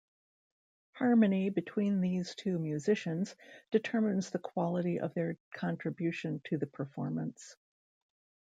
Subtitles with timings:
[0.93, 3.35] Harmony between these two musicians
[3.69, 7.55] determines the quality of their contribution to the performance.